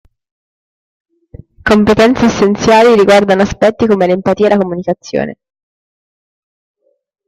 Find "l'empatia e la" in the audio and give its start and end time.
4.07-4.57